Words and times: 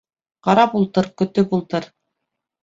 —Ҡарап 0.47 0.73
ултыр, 0.79 1.09
көтөп 1.23 1.55
ултыр... 1.59 1.89